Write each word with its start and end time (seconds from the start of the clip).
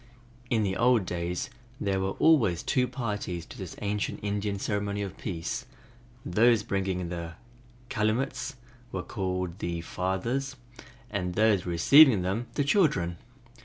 In 0.49 0.63
the 0.63 0.75
old 0.75 1.05
days 1.05 1.51
there 1.79 1.99
were 1.99 2.13
always 2.17 2.63
two 2.63 2.87
parties 2.87 3.45
to 3.45 3.55
this 3.59 3.75
ancient 3.83 4.19
Indian 4.23 4.57
ceremony 4.57 5.03
of 5.03 5.15
peace: 5.15 5.67
those 6.25 6.63
bringing 6.63 7.09
the 7.09 7.33
calumets 7.87 8.55
were 8.91 9.03
called 9.03 9.59
"the 9.59 9.81
fathers" 9.81 10.55
and 11.11 11.35
those 11.35 11.67
receiving 11.67 12.23
them 12.23 12.47
"the 12.55 12.63
children". 12.63 13.17